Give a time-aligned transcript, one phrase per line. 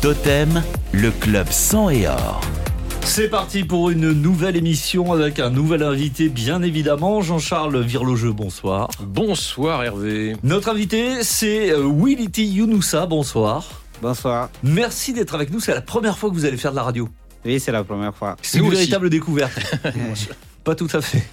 [0.00, 0.62] Totem,
[0.92, 2.40] le club sang et or.
[3.02, 7.20] C'est parti pour une nouvelle émission avec un nouvel invité, bien évidemment.
[7.20, 8.90] Jean-Charles Virlogeux, bonsoir.
[9.00, 10.36] Bonsoir Hervé.
[10.44, 13.82] Notre invité, c'est euh, Willity Younoussa, bonsoir.
[14.00, 14.50] Bonsoir.
[14.62, 15.58] Merci d'être avec nous.
[15.58, 17.08] C'est la première fois que vous allez faire de la radio.
[17.44, 18.36] Oui, c'est la première fois.
[18.40, 19.58] C'est une véritable découverte.
[20.62, 21.28] Pas tout à fait.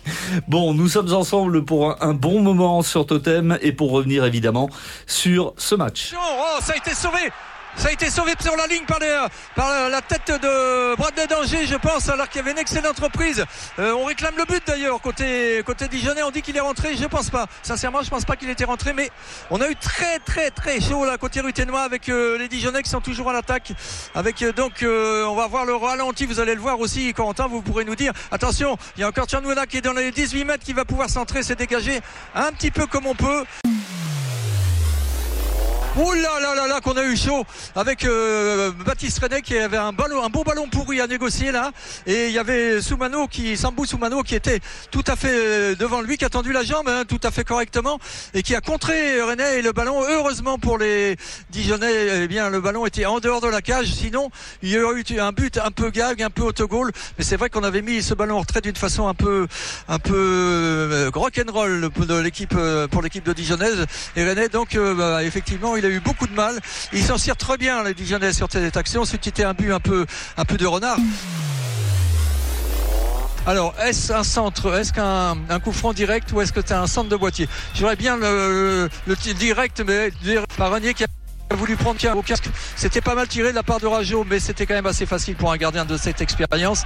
[0.47, 4.71] Bon, nous sommes ensemble pour un, un, bon moment sur Totem et pour revenir évidemment
[5.05, 6.15] sur ce match.
[6.17, 7.29] Oh, ça a été sauvé
[7.77, 9.25] ça a été sauvé sur la ligne par, les,
[9.55, 13.43] par la tête de Bradley Danger, je pense, alors qu'il y avait une excellente reprise.
[13.79, 16.23] Euh, on réclame le but d'ailleurs côté côté Dijonais.
[16.23, 16.95] On dit qu'il est rentré.
[16.95, 17.47] Je pense pas.
[17.63, 19.09] Sincèrement, je pense pas qu'il était rentré, mais
[19.49, 22.89] on a eu très très très chaud là côté Ruténois avec euh, les Dijonais qui
[22.89, 23.73] sont toujours à l'attaque.
[24.13, 26.25] Avec euh, donc, on va voir le ralenti.
[26.25, 27.47] Vous allez le voir aussi, Corentin.
[27.47, 28.13] Vous pourrez nous dire.
[28.31, 31.09] Attention, il y a encore Tchanouena qui est dans les 18 mètres, qui va pouvoir
[31.09, 32.01] centrer, s'est dégagé
[32.33, 33.43] un petit peu comme on peut.
[35.97, 39.77] Ouh là là là là qu'on a eu chaud avec euh, Baptiste René qui avait
[39.77, 41.71] un ballon, un beau ballon pourri à négocier là.
[42.05, 44.59] Et il y avait Soumano qui, Sambou Soumano qui était
[44.91, 47.45] tout à fait euh, devant lui, qui a tendu la jambe hein, tout à fait
[47.45, 47.97] correctement
[48.33, 50.03] et qui a contré René et le ballon.
[50.03, 51.15] Heureusement pour les
[51.51, 53.93] Dijonais, eh bien le ballon était en dehors de la cage.
[53.93, 54.31] Sinon,
[54.63, 56.91] il y aurait eu un but un peu gag, un peu autogol.
[57.17, 59.47] Mais c'est vrai qu'on avait mis ce ballon en retrait d'une façon un peu,
[59.87, 62.55] un peu euh, rock'n'roll de l'équipe
[62.91, 63.85] pour l'équipe de Dijonnaise.
[64.17, 66.59] Et René donc bah, effectivement a eu beaucoup de mal.
[66.93, 69.05] Il s'en sert très bien, les Dijonais, sur cette action.
[69.05, 70.05] C'était un but un peu,
[70.37, 70.97] un peu de renard.
[73.47, 76.81] Alors, est-ce un centre Est-ce qu'un un coup franc direct ou est-ce que tu as
[76.81, 77.47] un centre de boîtier?
[77.75, 78.89] J'aurais bien le,
[79.37, 80.11] direct, mais
[80.57, 81.07] par Renier qui a
[81.55, 82.49] voulu prendre au casque.
[82.75, 85.35] C'était pas mal tiré de la part de Rajo, mais c'était quand même assez facile
[85.35, 86.83] pour un gardien de cette expérience.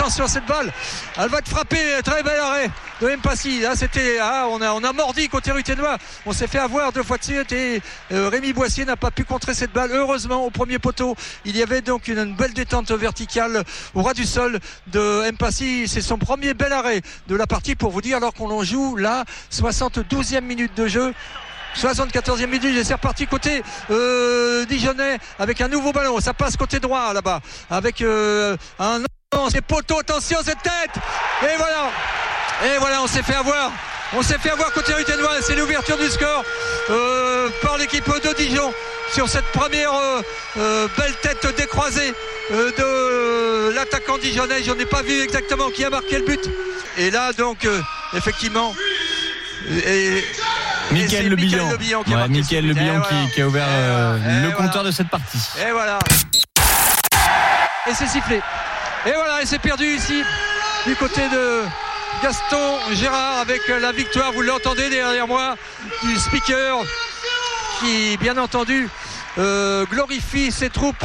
[0.00, 0.72] Attention à cette balle.
[1.18, 2.00] Elle va être frappée.
[2.02, 2.70] Très bel arrêt
[3.02, 3.60] de Mpassi.
[3.60, 5.98] Là, c'était, ah, on a, on a mordi côté Ruténois.
[6.24, 9.24] On s'est fait avoir deux fois de suite et euh, Rémi Boissier n'a pas pu
[9.24, 9.90] contrer cette balle.
[9.92, 13.62] Heureusement, au premier poteau, il y avait donc une, une belle détente verticale
[13.94, 15.86] au ras du sol de Mpassi.
[15.86, 18.96] C'est son premier bel arrêt de la partie pour vous dire alors qu'on en joue
[18.96, 21.12] là, 72e minute de jeu.
[21.76, 26.20] 74e minute et c'est reparti côté euh, Dijonais avec un nouveau ballon.
[26.20, 29.02] Ça passe côté droit là-bas avec euh, un
[29.48, 31.02] c'est poteau, attention cette tête
[31.42, 31.90] Et voilà
[32.66, 33.72] Et voilà, on s'est fait avoir
[34.12, 36.42] on s'est fait avoir côté Ruténois, c'est l'ouverture du score
[36.90, 38.72] euh, par l'équipe de Dijon
[39.12, 40.20] sur cette première euh,
[40.58, 42.12] euh, belle tête décroisée
[42.52, 44.62] euh, de l'attaquant dijonnais.
[44.64, 46.40] J'en ai pas vu exactement qui a marqué le but.
[46.98, 47.66] Et là donc
[48.14, 48.74] effectivement
[49.86, 50.24] et,
[50.90, 51.68] Michael Le Billon,
[52.04, 54.56] qui, ouais, Michael Le Billon qui, qui, a ouvert le voilà.
[54.56, 55.38] compteur de cette partie.
[55.64, 56.00] Et voilà.
[57.88, 58.40] Et c'est sifflé.
[59.06, 60.22] Et voilà, et c'est perdu ici
[60.86, 61.62] du côté de
[62.22, 64.30] Gaston Gérard avec la victoire.
[64.32, 65.56] Vous l'entendez derrière moi
[66.02, 66.82] du speaker
[67.80, 68.90] qui, bien entendu,
[69.38, 71.02] euh, glorifie ses troupes.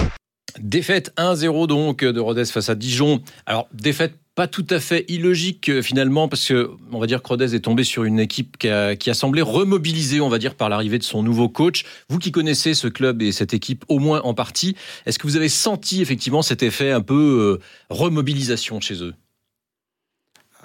[0.60, 3.22] Défaite 1-0 donc de Rodez face à Dijon.
[3.46, 7.28] Alors défaite pas tout à fait illogique euh, finalement parce que on va dire que
[7.29, 10.56] Rodez est tombé sur une équipe qui a, qui a semblé remobilisée on va dire
[10.56, 11.85] par l'arrivée de son nouveau coach.
[12.09, 14.75] Vous qui connaissez ce club et cette équipe au moins en partie,
[15.06, 19.13] est-ce que vous avez senti effectivement cet effet un peu euh, remobilisation chez eux?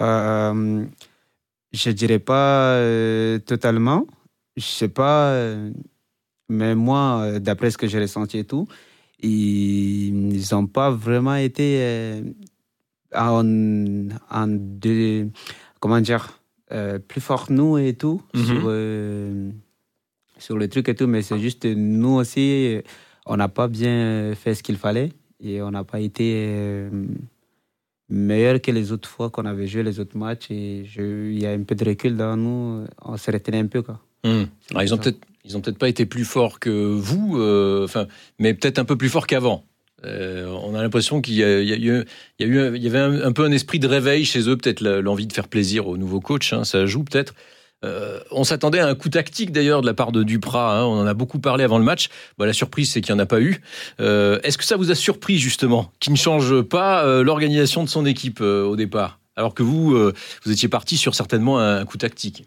[0.01, 0.85] Euh,
[1.71, 4.05] Je dirais pas euh, totalement.
[4.57, 5.33] Je sais pas,
[6.49, 8.67] mais moi d'après ce que j'ai ressenti et tout,
[9.23, 12.21] ils n'ont pas vraiment été
[13.15, 15.27] en, en de,
[15.79, 16.41] comment dire,
[16.71, 18.45] euh, plus fort nous et tout, mm -hmm.
[18.45, 19.51] sur, euh,
[20.37, 22.79] sur le truc et tout, mais c'est juste nous aussi,
[23.25, 25.11] on n'a pas bien fait ce qu'il fallait
[25.43, 26.89] et on n'a pas été euh,
[28.09, 31.51] meilleur que les autres fois qu'on avait joué les autres matchs et il y a
[31.51, 33.81] un peu de recul dans nous, on s'est retenu un peu.
[33.81, 33.99] Quoi.
[34.23, 34.45] Mmh.
[34.71, 36.69] Alors, ils ont peut-être ils ont peut-être pas été plus forts que
[37.07, 37.27] vous,
[37.85, 38.05] enfin,
[38.39, 39.59] mais peut-être un peu plus forts qu'avant.
[40.05, 42.03] Euh, on a l'impression qu'il y, y, y,
[42.39, 45.33] y, y avait un, un, peu un esprit de réveil chez eux, peut-être l'envie de
[45.33, 47.33] faire plaisir au nouveau coach, hein, ça joue peut-être.
[47.83, 50.99] Euh, on s'attendait à un coup tactique d'ailleurs de la part de Duprat, hein, on
[50.99, 52.09] en a beaucoup parlé avant le match.
[52.37, 53.61] Bon, la surprise, c'est qu'il n'y en a pas eu.
[53.99, 58.05] Euh, Est-ce que ça vous a surpris justement qu'il ne change pas l'organisation de son
[58.05, 62.45] équipe au départ, alors que vous, vous étiez parti sur certainement un, coup tactique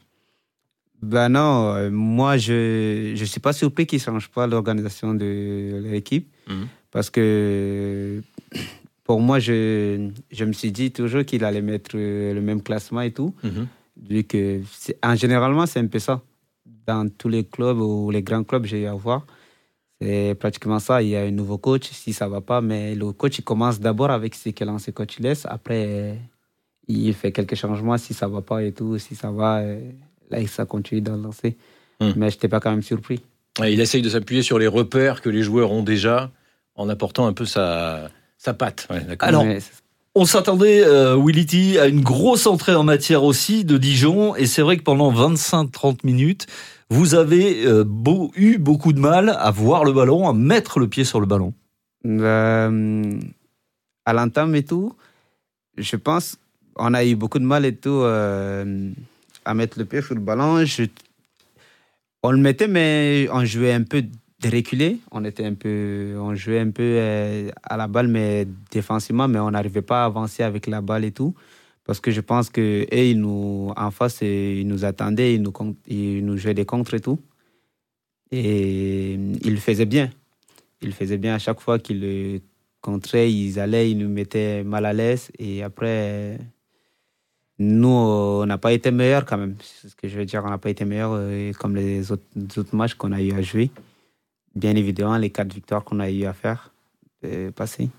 [1.02, 6.26] ben non, moi je je suis pas surpris qu'il change pas l'organisation de l'équipe.
[6.46, 6.62] Mmh.
[6.94, 8.22] Parce que
[9.02, 13.10] pour moi, je, je me suis dit toujours qu'il allait mettre le même classement et
[13.10, 13.34] tout.
[13.42, 13.66] -hmm.
[14.10, 14.60] Vu que,
[15.02, 16.22] en généralement, c'est un peu ça.
[16.86, 19.20] Dans tous les clubs ou les grands clubs, j'ai eu à voir.
[20.00, 21.02] C'est pratiquement ça.
[21.02, 23.76] Il y a un nouveau coach, si ça va pas, mais le coach, il commence
[23.86, 25.44] d'abord avec ce que l'ancien coach laisse.
[25.56, 25.76] Après,
[26.86, 28.98] il fait quelques changements si ça va pas et tout.
[29.04, 29.50] Si ça va,
[30.30, 31.52] là, ça continue d'en lancer.
[32.00, 32.12] Mm.
[32.18, 33.20] Mais je n'étais pas quand même surpris.
[33.74, 36.16] il essaye de s'appuyer sur les repères que les joueurs ont déjà
[36.76, 38.88] en apportant un peu sa, sa patte.
[39.20, 39.44] Alors,
[40.14, 44.36] on s'attendait, euh, Willity, à une grosse entrée en matière aussi de Dijon.
[44.36, 46.46] Et c'est vrai que pendant 25-30 minutes,
[46.90, 47.84] vous avez euh,
[48.36, 51.54] eu beaucoup de mal à voir le ballon, à mettre le pied sur le ballon.
[52.06, 53.18] Euh,
[54.04, 54.94] à l'entame et tout,
[55.78, 56.36] je pense,
[56.76, 58.90] on a eu beaucoup de mal et tout euh,
[59.44, 60.64] à mettre le pied sur le ballon.
[62.22, 64.04] on le mettait, mais on jouait un peu
[64.48, 64.98] reculé.
[65.10, 69.38] On était un peu, on jouait un peu euh, à la balle, mais défensivement, mais
[69.38, 71.34] on n'arrivait pas à avancer avec la balle et tout.
[71.84, 75.52] Parce que je pense que ils nous, en face, ils nous attendaient, ils nous,
[75.86, 77.20] ils nous jouaient des contres et tout.
[78.30, 80.10] Et ils le faisaient bien.
[80.80, 82.40] Ils le faisaient bien à chaque fois qu'ils le
[82.80, 85.30] contraient, ils allaient, ils nous mettaient mal à l'aise.
[85.38, 86.38] Et après,
[87.58, 89.56] nous, on n'a pas été meilleurs quand même.
[89.60, 90.42] C'est ce que je veux dire.
[90.44, 93.32] On n'a pas été meilleurs euh, comme les autres, les autres matchs qu'on a eu
[93.32, 93.70] à jouer
[94.54, 96.72] bien évidemment, les quatre victoires qu'on a eu à faire,
[97.22, 97.90] c'est passé.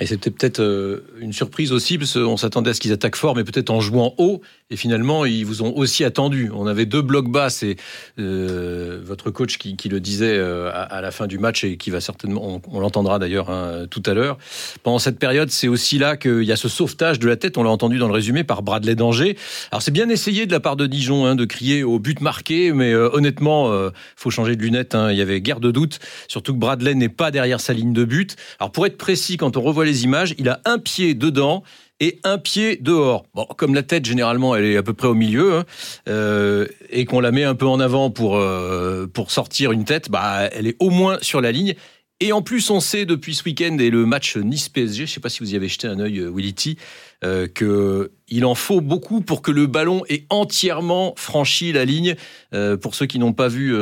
[0.00, 3.36] Et c'était peut-être euh, une surprise aussi, parce qu'on s'attendait à ce qu'ils attaquent fort,
[3.36, 4.40] mais peut-être en jouant haut.
[4.70, 6.50] Et finalement, ils vous ont aussi attendu.
[6.52, 7.48] On avait deux blocs bas.
[7.48, 7.76] C'est
[8.18, 12.00] euh, votre coach qui, le disait euh, à, la fin du match et qui va
[12.00, 14.38] certainement, on, l'entendra d'ailleurs hein, tout à l'heure.
[14.82, 17.56] Pendant cette période, c'est aussi là qu'il y a ce sauvetage de la tête.
[17.56, 19.36] On l'a entendu dans le résumé par Bradley Danger.
[19.70, 22.72] Alors c'est bien essayé de la part de Dijon hein, de crier au but marqué,
[22.72, 23.72] mais honnêtement,
[24.16, 24.94] faut changer de lunettes.
[24.94, 25.12] Hein.
[25.12, 28.04] Il y avait guère de doute, surtout que Bradley n'est pas derrière sa ligne de
[28.04, 28.36] but.
[28.58, 31.62] Alors pour être précis, quand on revoit les images, il a un pied dedans
[32.00, 33.24] et un pied dehors.
[33.34, 35.64] Bon, comme la tête généralement elle est à peu près au milieu hein,
[36.08, 40.10] euh, et qu'on la met un peu en avant pour euh, pour sortir une tête,
[40.10, 41.74] bah elle est au moins sur la ligne.
[42.24, 45.20] Et en plus, on sait depuis ce week-end et le match Nice-PSG, je ne sais
[45.20, 46.78] pas si vous y avez jeté un œil, euh, Willy T,
[47.22, 52.14] euh, qu'il en faut beaucoup pour que le ballon ait entièrement franchi la ligne.
[52.54, 53.76] Euh, pour ceux qui n'ont pas vu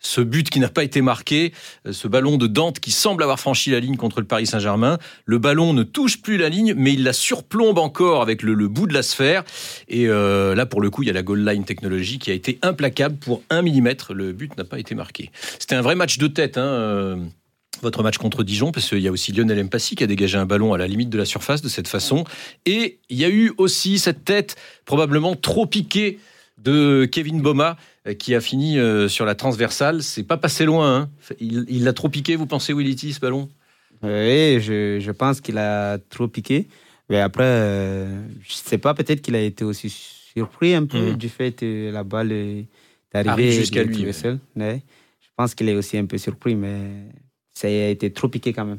[0.00, 1.52] ce but qui n'a pas été marqué,
[1.90, 4.96] ce ballon de Dante qui semble avoir franchi la ligne contre le Paris Saint-Germain,
[5.26, 8.86] le ballon ne touche plus la ligne, mais il la surplombe encore avec le, bout
[8.86, 9.44] de la sphère.
[9.88, 12.58] Et là, pour le coup, il y a la goal line technologie qui a été
[12.62, 14.14] implacable pour un millimètre.
[14.14, 15.30] Le but n'a pas été marqué.
[15.58, 16.56] C'était un vrai match de tête.
[16.56, 17.18] Hein,
[17.82, 20.46] votre match contre Dijon, parce qu'il y a aussi Lionel Mpassi qui a dégagé un
[20.46, 22.24] ballon à la limite de la surface de cette façon.
[22.66, 26.18] Et il y a eu aussi cette tête probablement trop piquée
[26.58, 27.76] de Kevin Boma
[28.06, 30.02] euh, qui a fini euh, sur la transversale.
[30.02, 30.96] C'est pas passé loin.
[30.96, 31.10] Hein.
[31.40, 33.48] Il l'a trop piqué, vous pensez, Willity, ce ballon?
[34.02, 36.68] Oui, je, pense qu'il a trop piqué.
[37.08, 41.16] Mais après, euh, je sais pas, peut-être qu'il a été aussi surpris un peu hmm.
[41.16, 42.66] du fait que la balle est
[43.14, 44.06] arrivée jusqu'à lui.
[44.12, 44.38] Je
[45.36, 46.78] pense qu'il est aussi un peu surpris, mais
[47.54, 48.78] ça a été trop piqué quand même.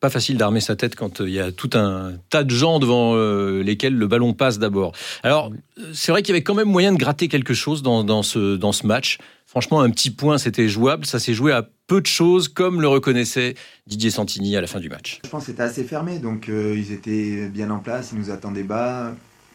[0.00, 2.78] Pas facile d'armer sa tête quand euh, il y a tout un tas de gens
[2.78, 4.92] devant euh, lesquels le ballon passe d'abord.
[5.22, 8.22] Alors, euh, c'est vrai qu'il y avait quand même moyen de gratter quelque chose dans,
[8.22, 9.18] ce, dans ce match.
[9.46, 11.06] Franchement, un petit point, c'était jouable.
[11.06, 13.54] Ça s'est joué à peu de choses, comme le reconnaissait
[13.86, 15.20] Didier Santini à la fin du match.
[15.24, 18.62] Je pense que c'était assez fermé, donc ils étaient bien en place, ils nous attendaient
[18.62, 19.14] bas.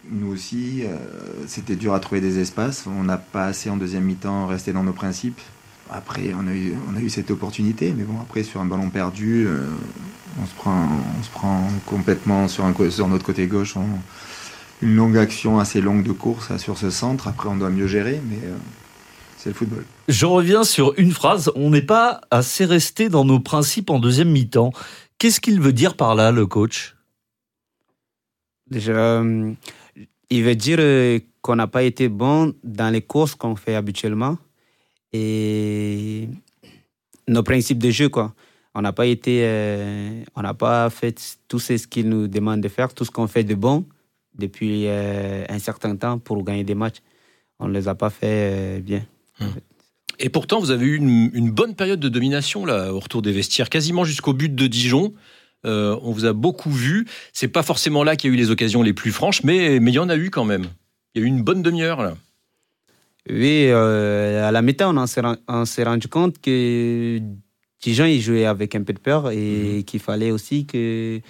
[0.09, 0.81] Nous aussi,
[1.45, 2.85] c'était dur à trouver des espaces.
[2.87, 5.39] On n'a pas assez en deuxième mi-temps resté dans nos principes.
[5.93, 8.89] Après, on a, eu, on a eu cette opportunité, mais bon, après, sur un ballon
[8.89, 9.59] perdu, euh,
[10.41, 10.87] on, se prend,
[11.19, 13.75] on se prend complètement sur, un, sur notre côté gauche.
[14.81, 17.27] une longue action assez longue de course sur ce centre.
[17.27, 18.55] Après, on doit mieux gérer, mais euh,
[19.37, 19.85] c'est le football.
[20.07, 21.51] Je reviens sur une phrase.
[21.53, 24.71] On n'est pas assez resté dans nos principes en deuxième mi-temps.
[25.19, 26.95] Qu'est-ce qu'il veut dire par là, le coach?
[28.71, 29.53] Déjà, euh,
[30.31, 30.79] il veut dire
[31.43, 34.39] qu'on n'a pas été bon dans les courses qu'on fait habituellement
[35.13, 36.27] et
[37.27, 38.33] nos principes de jeu, quoi.
[38.75, 42.67] On n'a pas été, euh, on n'a pas fait tout ce qu'il nous demande de
[42.67, 43.85] faire, tout ce qu'on fait de bon
[44.35, 46.97] depuis euh, un certain temps pour gagner des matchs.
[47.59, 49.05] On ne les a pas fait euh, bien.
[49.39, 49.53] Hum.
[50.19, 53.69] Et pourtant, vous avez eu une, bonne période de domination là, au retour des vestiaires,
[53.69, 55.13] quasiment jusqu'au but de Dijon.
[55.63, 57.07] on vous a beaucoup vu.
[57.31, 59.91] C'est pas forcément là qu'il y a eu les occasions les plus franches, mais mais
[59.91, 60.65] il y en a eu quand même.
[61.13, 62.15] Il y a eu une bonne demi-heure là.
[63.29, 64.93] Oui, euh, à la mi-temps,
[65.47, 67.19] on s'est rendu compte que
[67.81, 69.83] Dijon, ils jouaient avec un peu de peur et mhm.
[69.83, 71.21] qu'il fallait aussi que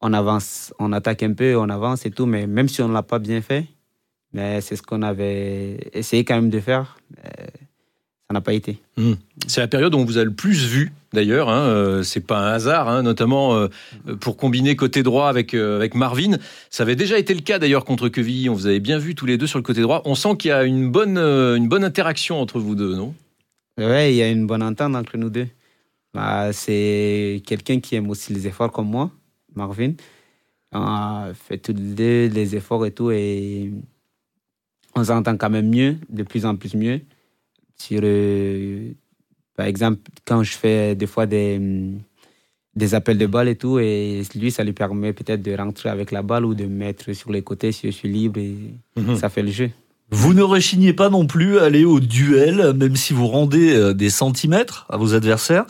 [0.00, 2.94] on avance, on attaque un peu, on avance et tout, mais même si on ne
[2.94, 3.66] l'a pas bien fait,
[4.32, 6.98] mais c'est ce qu'on avait essayé quand même de faire
[8.28, 8.80] ça n'a pas été.
[8.96, 9.14] Hmm.
[9.46, 11.48] C'est la période où on vous a le plus vu, d'ailleurs.
[11.48, 13.68] Hein, euh, c'est pas un hasard, hein, notamment euh,
[14.20, 16.38] pour combiner côté droit avec euh, avec Marvin.
[16.68, 18.48] Ça avait déjà été le cas d'ailleurs contre Quevilly.
[18.48, 20.02] On vous avait bien vu tous les deux sur le côté droit.
[20.06, 23.14] On sent qu'il y a une bonne une bonne interaction entre vous deux, non?
[23.78, 25.46] Oui, il y a une bonne entente entre nous deux.
[26.12, 29.12] Bah, c'est quelqu'un qui aime aussi les efforts comme moi,
[29.54, 29.92] Marvin.
[30.72, 33.70] On a fait tous les deux les efforts et tout, et
[34.96, 37.02] on s'entend quand même mieux, de plus en plus mieux
[37.76, 38.90] sur, euh,
[39.56, 41.60] par exemple, quand je fais des fois des,
[42.74, 46.10] des appels de balle et tout, et lui, ça lui permet peut-être de rentrer avec
[46.10, 48.54] la balle ou de mettre sur les côtés si je suis libre et
[48.96, 49.16] Mhm.
[49.16, 49.70] ça fait le jeu.
[50.10, 53.92] Vous ne rechignez pas non plus à aller au duel, même si vous rendez euh,
[53.92, 55.64] des centimètres à vos adversaires.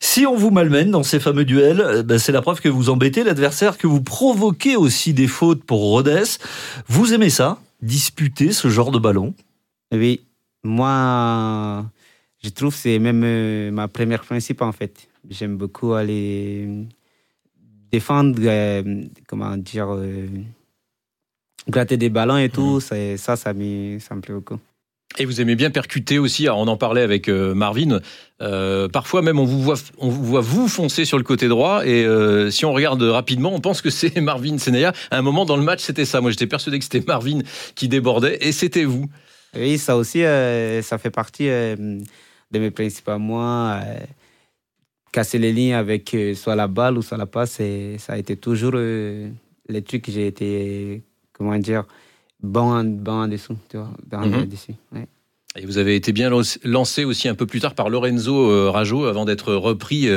[0.00, 2.88] Si on vous malmène dans ces fameux duels, euh, ben, c'est la preuve que vous
[2.88, 6.22] embêtez l'adversaire, que vous provoquez aussi des fautes pour Rodez.
[6.88, 9.34] Vous aimez ça Disputer ce genre de ballon?
[9.92, 10.22] Oui,
[10.64, 11.84] moi,
[12.42, 15.08] je trouve que c'est même euh, ma première principe en fait.
[15.30, 16.68] J'aime beaucoup aller
[17.92, 20.26] défendre, euh, comment dire, euh,
[21.68, 22.80] gratter des ballons et tout.
[22.80, 24.58] c'est- Ça, ça me, ça me plaît beaucoup.
[25.16, 28.00] Et vous aimez bien percuter aussi, on en parlait avec euh, Marvin,
[28.42, 31.86] euh, parfois même on vous, voit, on vous voit vous foncer sur le côté droit
[31.86, 34.92] et euh, si on regarde rapidement on pense que c'est Marvin Senaya.
[35.12, 37.38] À un moment dans le match c'était ça, moi j'étais persuadé que c'était Marvin
[37.76, 39.06] qui débordait et c'était vous.
[39.56, 43.80] Oui, ça aussi, euh, ça fait partie euh, de mes principes à moi.
[43.84, 43.98] euh,
[45.12, 48.36] casser les lignes avec soit la balle ou soit la passe, et ça a été
[48.36, 51.84] toujours les trucs que j'ai été, comment dire,
[52.42, 54.34] bon, en- bon en dessous, tu vois, bon Mhm.
[54.34, 54.74] en dessus.
[54.92, 55.06] ouais.
[55.56, 56.30] Et vous avez été bien
[56.64, 60.08] lancé aussi un peu plus tard par Lorenzo Rajo avant d'être repris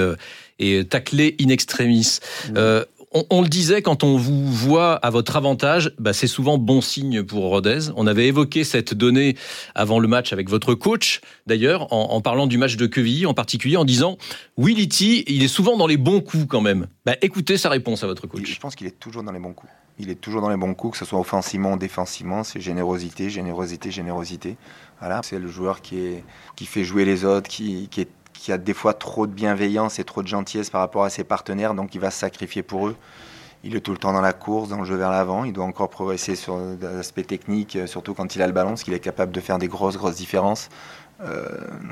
[0.58, 2.18] et taclé in extremis.
[2.56, 6.82] Euh, on, le disait, quand on vous voit à votre avantage, bah, c'est souvent bon
[6.82, 7.90] signe pour Rodez.
[7.96, 9.36] On avait évoqué cette donnée
[9.76, 13.78] avant le match avec votre coach, d'ailleurs, en, parlant du match de Quevilly en particulier,
[13.78, 14.18] en disant
[14.58, 16.88] Willity, il est souvent dans les bons coups quand même.
[17.06, 18.60] Bah, écoutez sa réponse à votre Il- Je coach.
[18.60, 19.72] pense qu'il est toujours dans les bons coups.
[20.00, 22.44] Il est toujours dans les bons coups, que ce soit offensivement ou défensivement.
[22.44, 24.58] C'est générosité, générosité, générosité.
[25.00, 26.22] Voilà, c'est le joueur qui,
[26.66, 28.08] fait jouer les autres, qui, est-
[28.38, 31.24] qui a des fois trop de bienveillance et trop de gentillesse par rapport à ses
[31.24, 32.96] partenaires, donc il va se sacrifier pour eux.
[33.64, 35.44] Il est tout le temps dans la course, dans le jeu vers l'avant.
[35.44, 38.84] Il doit encore progresser sur l'aspect technique, euh, surtout quand il a le ballon, parce
[38.84, 40.70] qu'il est capable de faire des grosses, grosses différences.
[41.22, 41.46] Euh,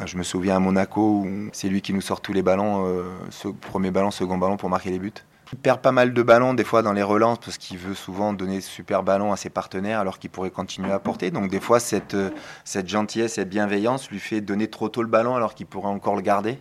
[0.06, 3.48] je me souviens à Monaco c'est lui qui nous sort tous les ballons, euh, ce
[3.48, 5.14] premier ballon, second ballon pour marquer les buts.
[5.56, 8.34] Il perd pas mal de ballons des fois dans les relances parce qu'il veut souvent
[8.34, 11.32] donner super ballons à ses partenaires alors qu'il pourrait continuer à porter.
[11.32, 12.30] Donc des fois cette, euh,
[12.66, 16.18] cette gentillesse, cette bienveillance lui fait donner trop tôt le ballon alors qu'il pourrait encore
[16.18, 16.60] le garder.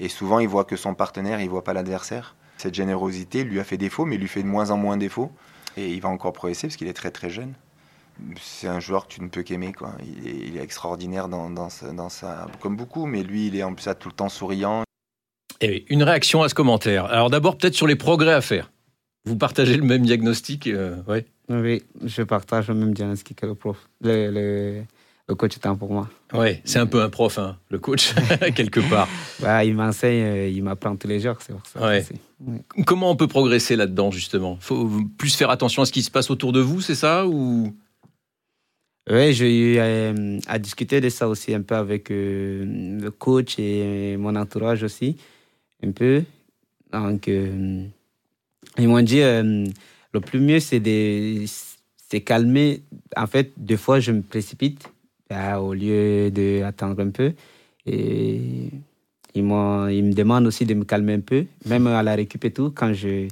[0.00, 2.34] Et souvent il voit que son partenaire, il voit pas l'adversaire.
[2.56, 5.30] Cette générosité lui a fait défaut mais lui fait de moins en moins défaut.
[5.76, 7.52] Et il va encore progresser parce qu'il est très très jeune.
[8.40, 9.72] C'est un joueur que tu ne peux qu'aimer.
[10.02, 12.08] Il est, extraordinaire dans, dans, dans.
[12.60, 14.83] Comme beaucoup, mais lui il est en plus ça tout le temps souriant.
[15.60, 17.06] Et oui, une réaction à ce commentaire.
[17.06, 18.70] Alors d'abord, peut-être sur les progrès à faire.
[19.24, 21.26] Vous partagez le même diagnostic euh, ouais.
[21.48, 23.76] Oui, je partage le même diagnostic que le prof.
[24.00, 24.82] Le, le,
[25.28, 26.08] le coach est un pour moi.
[26.32, 28.14] Ouais, c'est un peu un prof, hein, le coach,
[28.54, 29.08] quelque part.
[29.40, 31.80] Bah, il m'enseigne, euh, il m'apprend tous les jours, c'est pour ça.
[31.80, 32.04] Ouais.
[32.86, 34.58] Comment on peut progresser là-dedans, justement?
[34.60, 37.74] Faut plus faire attention à ce qui se passe autour de vous, c'est ça ou...
[39.10, 43.58] Oui, j'ai eu euh, à discuter de ça aussi un peu avec euh, le coach
[43.58, 45.16] et mon entourage aussi,
[45.84, 46.22] un peu.
[46.92, 47.84] Donc, euh,
[48.78, 49.66] ils m'ont dit, euh,
[50.12, 51.44] le plus mieux, c'est de
[52.08, 52.82] c'est calmer.
[53.16, 54.88] En fait, des fois, je me précipite
[55.28, 57.32] bah, au lieu d'attendre un peu.
[57.86, 58.70] Et
[59.34, 62.44] ils, m'ont- ils me demandent aussi de me calmer un peu, même à la récup
[62.44, 62.70] et tout.
[62.70, 63.28] Quand je,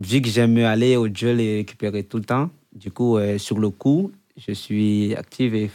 [0.00, 3.58] vu que j'aime aller au duel et récupérer tout le temps, du coup, euh, sur
[3.58, 5.70] le coup, je suis active et,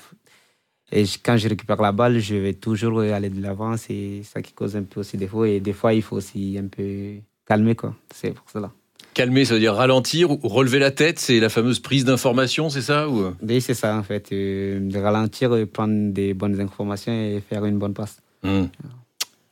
[0.91, 3.77] et quand je récupère la balle, je vais toujours aller de l'avant.
[3.77, 5.45] C'est ça qui cause un peu aussi défaut.
[5.45, 7.15] Et des fois, il faut aussi un peu
[7.47, 7.95] calmer, quoi.
[8.13, 8.71] C'est pour cela.
[9.13, 12.83] Calmer, ça veut dire ralentir ou relever la tête, c'est la fameuse prise d'information, c'est
[12.83, 13.33] ça ou...
[13.41, 14.29] Oui, c'est ça, en fait.
[14.31, 18.21] euh, ralentir, euh, prendre des bonnes informations et faire une bonne passe.
[18.43, 18.65] Hmm.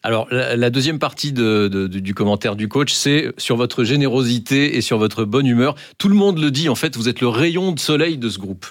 [0.04, 4.78] Alors, la, la deuxième partie de- de- du commentaire du coach, c'est sur votre générosité
[4.78, 5.76] et sur votre bonne humeur.
[5.98, 8.38] Tout le monde le dit, en fait, vous êtes le rayon de soleil de ce
[8.40, 8.68] groupe.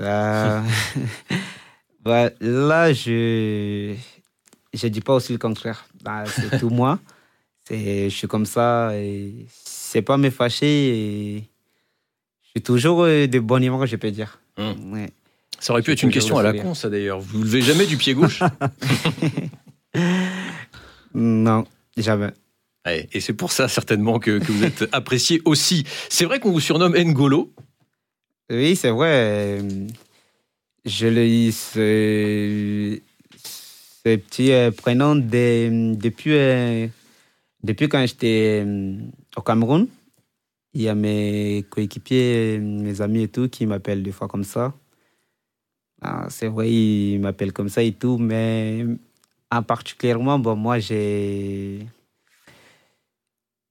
[0.00, 0.60] Euh,
[2.04, 3.94] bah, là, je
[4.72, 5.86] je dis pas aussi le contraire.
[6.02, 6.98] Bah, c'est tout moi.
[7.68, 8.96] C'est, je suis comme ça.
[8.96, 10.66] Et c'est pas me fâcher.
[10.66, 11.44] Et
[12.42, 14.40] je suis toujours euh, de bonne humeur, je peux dire.
[14.58, 15.10] Ouais.
[15.58, 17.20] Ça aurait pu Je être une question à la con, ça d'ailleurs.
[17.20, 18.42] Vous ne levez jamais du pied gauche
[21.14, 21.66] Non,
[21.96, 22.30] jamais.
[22.86, 25.84] Ouais, Et c'est pour ça, certainement, que, que vous êtes apprécié aussi.
[26.08, 27.52] C'est vrai qu'on vous surnomme N'Golo.
[28.50, 29.60] Oui, c'est vrai.
[29.60, 29.86] euh,
[30.84, 33.00] Je le ce,
[33.44, 36.88] ce petit euh, prénom de- depuis, euh,
[37.64, 38.64] depuis quand j'étais
[39.36, 39.88] au Cameroun.
[40.74, 44.74] Il y a mes coéquipiers, mes amis et tout qui m'appellent des fois comme ça.
[46.02, 48.86] Ah, c'est vrai, ils m'appellent comme ça et tout, mais
[49.50, 51.86] en particulièrement, bon, moi, j'ai.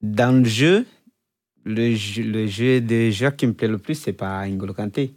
[0.02, 0.86] Dans le jeu,
[1.70, 5.14] le jeu, le jeu des joueurs qui me plaît le plus, c'est pas N'Golo Kanté.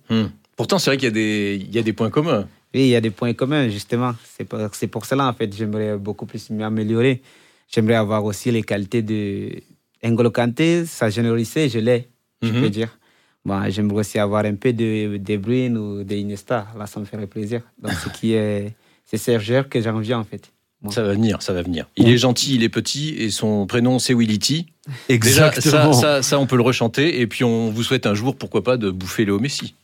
[0.56, 2.46] Pourtant, c'est vrai qu'il y, a des- il y a des points communs.
[2.74, 4.14] Oui, il y a des points communs, justement.
[4.36, 7.22] C'est pour, c'est pour cela, en fait, j'aimerais beaucoup plus m'améliorer.
[7.68, 9.50] J'aimerais avoir aussi les qualités de
[10.04, 12.08] N'Golo Kanté, sa générosité, je l'ai,
[12.42, 12.60] je Mhm.
[12.60, 12.98] peux dire.
[13.44, 16.68] Bon, j'aimerais aussi avoir un peu de De Bruyne ou de Iniesta.
[16.78, 17.62] Là, ça me ferait plaisir.
[17.80, 20.52] Donc, ce qui est, c'est Sergio que j'envie, en fait.
[20.90, 21.86] Ça va venir, ça va venir.
[21.96, 24.66] Il est gentil, il est petit et son prénom c'est Willity.
[25.08, 25.92] Déjà, Exactement.
[25.92, 28.64] ça, ça, ça, on peut le rechanter et puis on vous souhaite un jour, pourquoi
[28.64, 29.74] pas, de bouffer Léo Messi.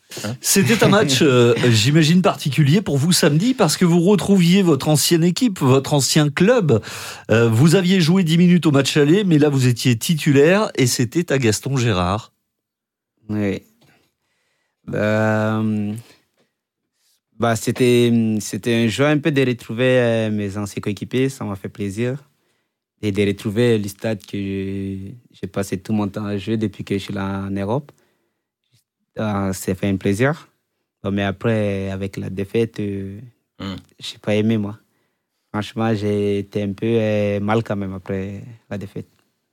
[0.40, 5.22] C'était un match, euh, j'imagine, particulier pour vous samedi parce que vous retrouviez votre ancienne
[5.22, 6.82] équipe, votre ancien club.
[7.30, 10.86] Euh, vous aviez joué 10 minutes au match aller, mais là vous étiez titulaire et
[10.86, 12.32] c'était à Gaston Gérard.
[13.28, 13.62] Oui.
[14.92, 15.96] Hum,
[17.38, 21.56] bah, c'était, c'était un jeu un peu de retrouver euh, mes anciens coéquipiers, ça m'a
[21.56, 22.24] fait plaisir.
[23.00, 26.94] Et de retrouver le stade que j'ai passé tout mon temps à jouer depuis que
[26.98, 27.92] je suis là en Europe.
[29.16, 30.48] Ah, ça fait un plaisir.
[31.02, 33.20] Bon, mais après, avec la défaite, euh,
[33.60, 33.76] Hum.
[33.98, 34.78] j'ai pas aimé, moi.
[35.52, 39.08] Franchement, j'ai été un peu euh, mal quand même après la défaite.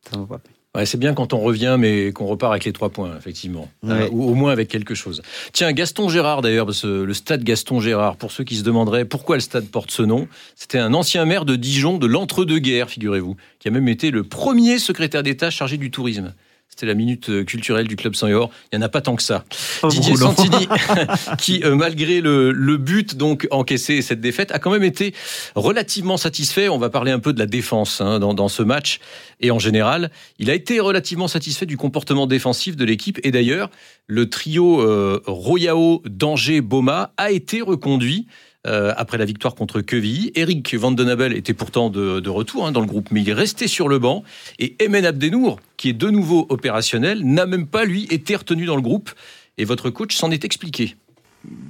[0.08, 0.54] Ça m'a pas plu.
[0.76, 3.70] Ouais, c'est bien quand on revient, mais qu'on repart avec les trois points, effectivement.
[3.82, 3.94] Ouais.
[3.94, 5.22] Euh, ou au moins avec quelque chose.
[5.54, 9.42] Tiens, Gaston Gérard, d'ailleurs, le stade Gaston Gérard, pour ceux qui se demanderaient pourquoi le
[9.42, 13.72] stade porte ce nom, c'était un ancien maire de Dijon de l'entre-deux-guerres, figurez-vous, qui a
[13.72, 16.34] même été le premier secrétaire d'État chargé du tourisme.
[16.70, 18.50] C'était la minute euh, culturelle du club Saint-Yor.
[18.74, 19.46] Il n'y en a pas tant que ça.
[19.88, 20.68] Didier beaucoup, non Santini,
[21.38, 25.14] qui, euh, malgré le, le but donc encaissé et cette défaite, a quand même été
[25.56, 26.68] relativement satisfait.
[26.68, 29.00] On va parler un peu de la défense hein, dans, dans ce match
[29.40, 30.12] et en général.
[30.38, 33.20] Il a été relativement satisfait du comportement défensif de l'équipe.
[33.24, 33.70] Et d'ailleurs,
[34.08, 38.28] le trio euh, Royao, Danger, Boma a été reconduit.
[38.66, 42.82] Euh, après la victoire contre Quevilly, Eric Vandenabel était pourtant de, de retour hein, dans
[42.82, 44.24] le groupe, mais il est resté sur le banc.
[44.60, 48.76] Et Emen Abdenour, qui est de nouveau opérationnel, n'a même pas lui été retenu dans
[48.76, 49.12] le groupe.
[49.58, 50.96] Et votre coach s'en est expliqué.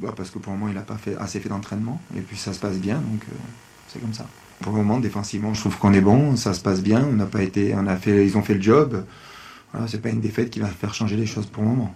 [0.01, 2.01] Bah, parce que pour le moment, il n'a pas fait assez fait d'entraînement.
[2.17, 3.35] Et puis ça se passe bien, donc euh,
[3.87, 4.25] c'est comme ça.
[4.61, 7.05] Pour le moment, défensivement, je trouve qu'on est bon, ça se passe bien.
[7.05, 9.03] On n'a pas été, on a fait, ils ont fait le job.
[9.73, 11.93] Voilà, c'est pas une défaite qui va faire changer les choses pour le moment.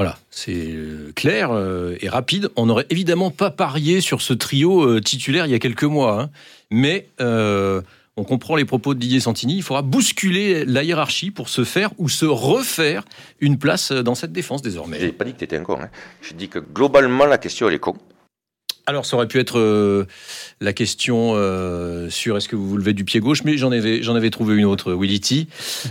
[0.00, 2.48] Voilà, c'est euh, clair euh, et rapide.
[2.56, 6.22] On n'aurait évidemment pas parié sur ce trio euh, titulaire il y a quelques mois,
[6.22, 6.30] hein.
[6.70, 7.82] mais euh,
[8.16, 9.56] on comprend les propos de Didier Santini.
[9.56, 13.04] Il faudra bousculer la hiérarchie pour se faire ou se refaire
[13.40, 15.12] une place dans cette défense désormais.
[15.12, 15.78] pas dit que tu étais un con.
[15.78, 15.90] Hein.
[16.22, 17.94] Je dis que globalement, la question, elle est con.
[18.90, 20.06] Alors, ça aurait pu être euh,
[20.60, 24.02] la question euh, sur est-ce que vous vous levez du pied gauche, mais j'en avais,
[24.02, 25.46] j'en avais trouvé une autre, Willy T.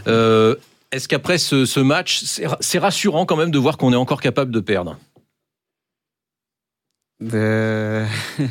[0.08, 0.56] Euh,
[0.92, 3.98] est-ce qu'après ce, ce match, c'est ra- c'est rassurant quand même de voir qu'on est
[3.98, 4.98] encore capable de perdre?
[7.34, 8.08] Euh,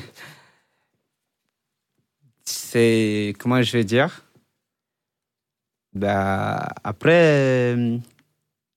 [2.44, 4.24] c'est comment je vais dire?
[5.94, 7.98] Bah, après euh,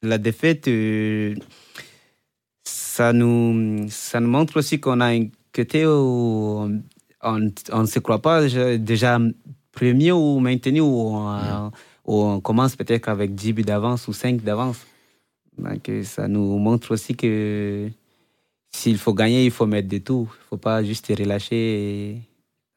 [0.02, 1.36] la défaite euh,
[2.64, 6.70] ça nous ça nous montre aussi qu'on a un côté où
[7.22, 8.42] on ne se croit pas
[8.78, 9.20] déjà-
[9.74, 11.72] premier ou maintenu ou on,
[12.14, 14.86] on commence peut-être avec 10 buts d'avance ou 5 d'avance
[15.58, 17.90] donc ça nous montre aussi que
[18.72, 20.30] s'il faut gagner, il faut mettre de tout.
[20.32, 22.18] Il ne faut pas juste relâcher.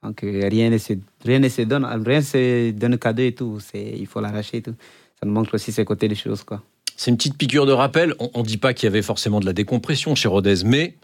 [0.02, 0.92] Donc, rien ne se,
[1.24, 3.58] rien ne se donne, rien ne se donne cadeau et tout.
[3.74, 4.74] Il faut l'arracher et tout.
[5.18, 6.62] Ça nous montre aussi ce côté des choses, quoi.
[6.96, 8.14] C'est une petite piqûre de rappel.
[8.18, 10.94] On ne dit pas qu'il y avait forcément de la décompression chez Rodez, mais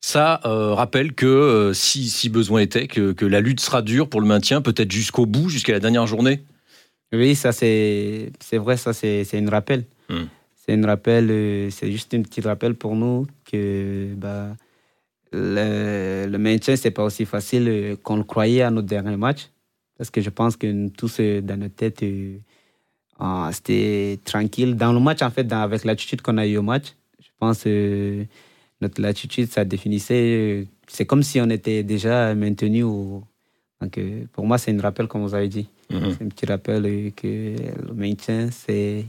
[0.00, 4.26] ça euh, rappelle que euh, si, besoin était, que la lutte sera dure pour le
[4.26, 6.44] maintien, peut-être jusqu'au bout, jusqu'à la dernière journée.
[7.12, 9.84] Oui, ça, c'est, c'est vrai, ça, c'est, c'est une rappel.
[10.08, 10.24] Hmm.
[10.56, 14.56] C'est une rappel, euh, c'est juste une petite rappel pour nous que bah,
[15.32, 19.50] le, le maintien, c'est pas aussi facile euh, qu'on le croyait à notre dernier match.
[19.98, 22.02] Parce que je pense que tous, euh, dans notre tête,
[23.52, 24.74] c'était tranquille.
[24.76, 27.62] Dans le match, en fait, dans- avec l'attitude qu'on a eu au match, je pense
[27.62, 28.24] que
[28.80, 30.66] notre attitude, ça définissait.
[30.88, 32.82] C'est comme si on était déjà maintenu.
[32.82, 33.22] Au,
[33.80, 33.98] donc,
[34.32, 35.68] pour moi, c'est une rappel, comme vous avez dit.
[35.90, 36.16] Mhm.
[36.18, 39.04] C'est un petit rappel que le maintien, c'est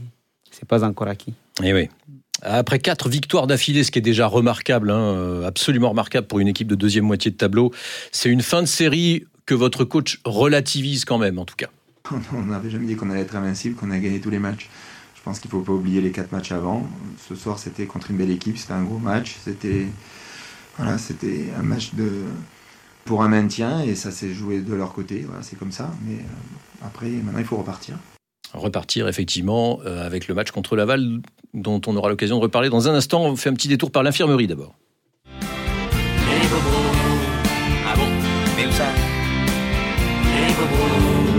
[0.50, 1.34] c'est pas encore acquis.
[1.62, 1.88] Et Eh oui.
[2.42, 6.48] Après quatre victoires d'affilée, ce qui est déjà remarquable, hein, euh, absolument remarquable pour une
[6.48, 7.72] équipe de deuxième moitié de tableau,
[8.12, 11.68] c'est une fin de série que votre coach relativise quand même, en tout cas.
[12.34, 14.68] On n'avait jamais dit qu'on allait être invincible, qu'on a gagné tous les matchs.
[15.14, 16.86] Je pense qu'il ne faut pas oublier les quatre matchs avant.
[17.28, 19.36] Ce soir, c'était contre une belle équipe, c'était un gros match.
[19.44, 19.86] C'était
[20.76, 22.10] voilà, c'était un match de
[23.06, 25.24] pour un maintien et ça s'est joué de leur côté.
[25.26, 25.90] Voilà, c'est comme ça.
[26.06, 27.96] Mais euh, après, maintenant, il faut repartir.
[28.52, 31.20] Repartir effectivement euh, avec le match contre Laval,
[31.54, 33.22] dont on aura l'occasion de reparler dans un instant.
[33.24, 34.74] On fait un petit détour par l'infirmerie d'abord.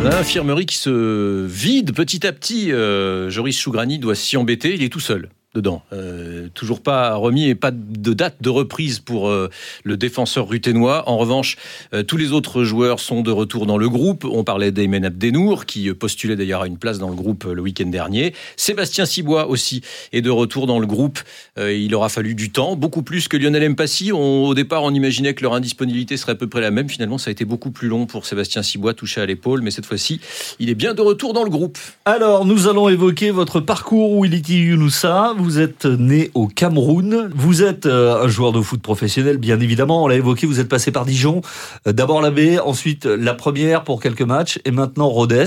[0.04, 2.72] L'infirmerie qui se vide petit à petit.
[2.72, 4.74] euh, Joris Chougrani doit s'y embêter.
[4.74, 5.82] Il est tout seul dedans.
[5.92, 9.50] Euh, toujours pas remis et pas de date de reprise pour euh,
[9.84, 11.10] le défenseur ruténois.
[11.10, 11.58] En revanche,
[11.94, 14.24] euh, tous les autres joueurs sont de retour dans le groupe.
[14.24, 17.88] On parlait d'Aymen Abdenour, qui postulait d'ailleurs à une place dans le groupe le week-end
[17.88, 18.36] dernier.
[18.56, 19.82] Sébastien Cibois aussi
[20.14, 21.20] est de retour dans le groupe.
[21.58, 24.12] il aura fallu du temps, beaucoup plus que Lionel Mpassi.
[24.12, 26.88] au départ, on imaginait que leur indisponibilité serait à peu près la même.
[26.88, 29.62] Finalement, ça a été beaucoup plus long pour Sébastien Cibois, touché à l'épaule.
[29.62, 30.22] Mais cette fois-ci,
[30.60, 31.80] il est bien de retour dans le groupe.
[32.06, 35.34] Alors, nous allons évoquer votre parcours, Willity Younoussa.
[35.38, 37.32] Vous êtes né au Cameroun.
[37.36, 40.04] Vous êtes euh, un joueur de foot professionnel, bien évidemment.
[40.04, 41.42] On l'a évoqué, vous êtes passé par Dijon.
[41.88, 45.46] Euh, d'abord la B, ensuite la première pour quelques matchs, et maintenant Rodez.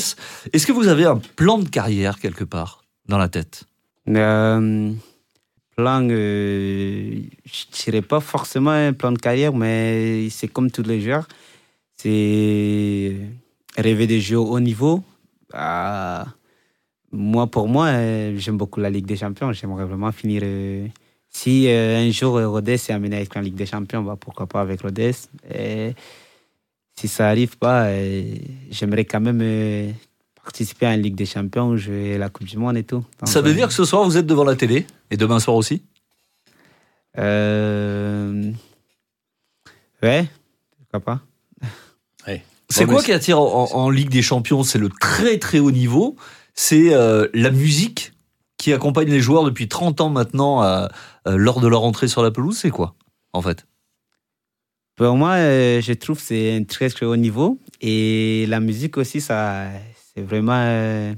[0.52, 3.64] Est-ce que vous avez un plan de carrière quelque part dans la tête?
[4.08, 4.92] Euh,
[5.76, 11.00] Plan, euh, je dirais pas forcément un plan de carrière, mais c'est comme tous les
[11.00, 11.26] joueurs.
[11.96, 13.16] C'est
[13.76, 15.02] rêver des jeux au haut niveau.
[17.12, 19.53] Moi, pour moi, euh, j'aime beaucoup la Ligue des Champions.
[19.53, 20.42] J'aimerais vraiment finir.
[20.44, 20.87] Euh,
[21.29, 24.46] si euh, un jour Rodez est amené à être en Ligue des Champions, bah, pourquoi
[24.46, 25.12] pas avec Rodez.
[25.53, 25.94] Et
[26.99, 27.88] si ça arrive pas,
[28.70, 29.94] j'aimerais quand même
[30.42, 33.05] participer à une Ligue des Champions, jouer la Coupe du Monde et tout.
[33.25, 35.83] ça veut dire que ce soir, vous êtes devant la télé Et demain soir aussi?
[37.18, 38.53] Euh...
[40.03, 40.27] Ouais,
[40.79, 41.20] pourquoi pas.
[42.70, 44.62] C'est quoi qui attire en, Ligue des Champions?
[44.62, 46.16] C'est le très très haut niveau
[46.54, 48.12] c'est euh, la musique
[48.56, 50.86] qui accompagne les joueurs depuis 30 ans maintenant euh,
[51.26, 52.56] euh, lors de leur entrée sur la pelouse.
[52.58, 52.94] C'est quoi,
[53.32, 53.66] en fait?
[54.96, 57.58] Pour moi, je trouve que c'est un très très haut niveau.
[57.80, 61.14] Et la musique aussi, ça, c'est vraiment.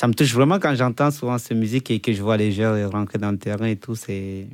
[0.00, 2.92] ça me touche vraiment quand j'entends souvent cette musique et que je vois les joueurs
[2.92, 3.96] rentrer dans le terrain et tout.
[3.96, 4.46] C'est,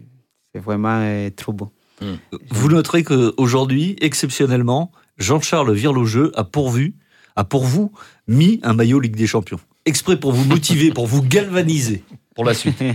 [0.54, 1.70] vraiment trop beau.
[2.00, 2.14] Hmm.
[2.48, 6.94] Vous noterez qu'aujourd'hui, exceptionnellement, Jean-Charles Virlogeux a pourvu,
[7.36, 7.92] a pour vous
[8.26, 12.54] mis un maillot Ligue des Champions exprès pour vous motiver, pour vous galvaniser pour la
[12.54, 12.78] suite.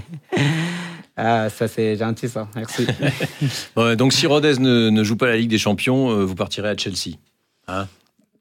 [1.19, 2.85] Ah, ça c'est gentil ça, merci.
[3.97, 7.15] donc si Rodez ne, joue pas la Ligue des Champions, euh, vous partirez à Chelsea.
[7.67, 7.87] Hein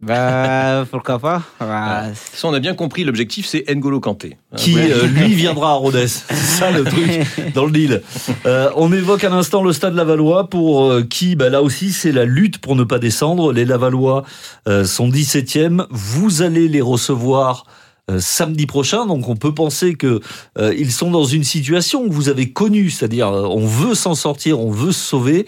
[0.03, 1.43] bah, pourquoi pas?
[1.59, 4.37] Bah, Ça, on a bien compris, l'objectif c'est N'Golo Kanté.
[4.53, 6.07] Hein, Qui, euh, lui, viendra à Rodez.
[6.07, 8.03] C'est ça le truc dans le deal.
[8.45, 12.27] Euh, on évoque un instant le stade Lavallois pour qui, bah, là aussi, c'est la
[12.27, 13.55] lutte pour ne pas descendre.
[13.55, 14.25] Les Lavallois
[14.67, 15.87] sont 17e.
[15.89, 17.83] Vous allez les recevoir euh,
[18.19, 19.07] samedi prochain.
[19.07, 20.21] Donc on peut penser que
[20.59, 24.15] euh, ils sont dans une situation que vous avez connue, c'est-à-dire euh, on veut s'en
[24.15, 25.47] sortir, on veut se sauver.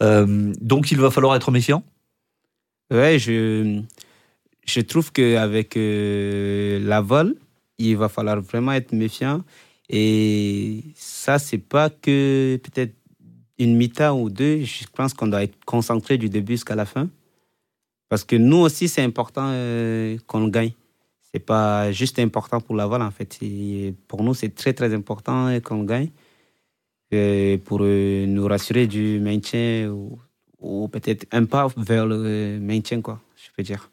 [0.00, 1.82] donc il va falloir être méfiant?
[2.92, 3.80] Ouais, je
[4.66, 7.36] je trouve qu'avec la vol,
[7.78, 9.42] il va falloir vraiment être méfiant.
[9.88, 12.94] Et ça, c'est pas que peut-être
[13.58, 14.62] une mi-temps ou deux.
[14.62, 17.08] Je pense qu'on doit être concentré du début jusqu'à la fin.
[18.08, 19.52] Parce que nous aussi, c'est important
[20.26, 20.72] qu'on gagne
[21.32, 23.38] c'est pas juste important pour Laval en fait.
[24.08, 26.10] Pour nous, c'est très très important qu'on gagne
[27.64, 29.90] pour euh, nous rassurer du maintien
[30.60, 33.90] ou, peut-être un pas vers le maintien, quoi, je peux dire.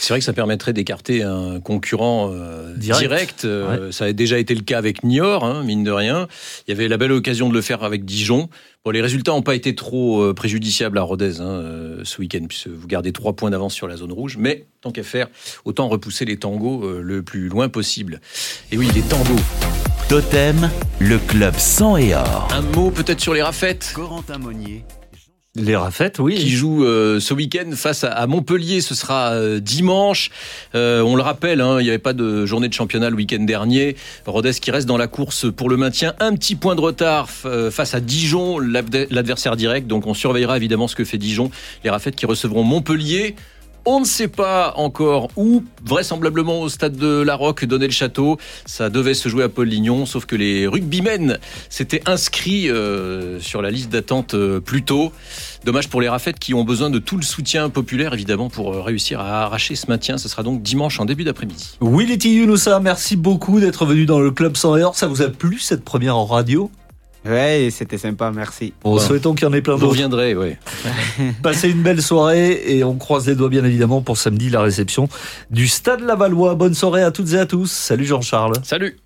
[0.00, 3.44] C'est vrai que ça permettrait d'écarter un concurrent euh, direct.
[3.44, 6.28] Euh, ça a déjà été le cas avec Niort, hein, mine de rien.
[6.66, 8.48] Il y avait la belle occasion de le faire avec Dijon.
[8.84, 11.62] Bon, les résultats n'ont pas été trop euh, préjudiciables à Rodez hein,
[12.04, 14.36] ce week-end, puisque vous gardez trois points d'avance sur la zone rouge.
[14.38, 15.28] Mais tant qu'à faire,
[15.64, 18.20] autant repousser les tangos le plus loin possible.
[18.70, 19.42] Et oui, les tangos.
[20.08, 22.48] Totem, le club sang et or.
[22.50, 23.92] Un mot peut-être sur les rafettes?
[23.94, 24.84] Corentin Monnier.
[25.56, 26.36] Les Rafettes, oui.
[26.36, 28.80] Qui joue euh, ce week-end face à, Montpellier.
[28.80, 30.30] Ce sera euh, dimanche.
[30.74, 33.42] Euh, on le rappelle, hein, il n'y avait pas de journée de championnat le week-end
[33.42, 33.96] dernier.
[34.26, 36.14] Rodez qui reste dans la course pour le maintien.
[36.20, 39.86] Un petit point de retard face à Dijon, l'adversaire direct.
[39.86, 41.50] Donc on surveillera évidemment ce que fait Dijon.
[41.82, 43.34] Les Rafettes qui recevront Montpellier.
[43.90, 48.36] On ne sait pas encore où, vraisemblablement au stade de La Roque, donner le château.
[48.66, 51.38] Ça devait se jouer à Paul Lignon, sauf que les rugbymen
[51.70, 55.10] s'étaient inscrits euh, sur la liste d'attente euh, plus tôt.
[55.64, 58.82] Dommage pour les Rafettes qui ont besoin de tout le soutien populaire, évidemment, pour euh,
[58.82, 60.18] réussir à arracher ce maintien.
[60.18, 61.78] Ce sera donc dimanche en début d'après-midi.
[61.80, 64.96] Willy Younoussa, merci beaucoup d'être venu dans le Club sans heure.
[64.96, 66.70] Ça vous a plu cette première en radio?
[67.24, 68.72] Ouais, c'était sympa, merci.
[68.82, 69.86] Bon, souhaitons qu'il y en ait plein d'autres.
[69.86, 70.54] Vous reviendrez, oui.
[71.42, 75.08] Passez une belle soirée et on croise les doigts bien évidemment pour samedi la réception
[75.50, 76.54] du Stade Lavallois.
[76.54, 77.70] Bonne soirée à toutes et à tous.
[77.70, 78.54] Salut Jean-Charles.
[78.62, 78.98] Salut.